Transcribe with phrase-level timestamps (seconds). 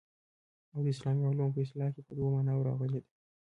[0.73, 3.09] او د اسلامي علومو په اصطلاح کي په دوو معناوو راغلې ده.